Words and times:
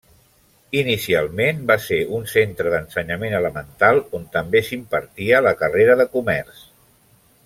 Inicialment 0.77 1.59
va 1.71 1.75
ser 1.87 1.99
un 2.19 2.25
centre 2.31 2.71
d'ensenyament 2.75 3.35
elemental, 3.41 4.01
on 4.21 4.25
també 4.37 4.63
s'impartia 4.71 5.43
la 5.49 5.53
carrera 5.61 5.99
de 6.01 6.09
comerç. 6.19 6.65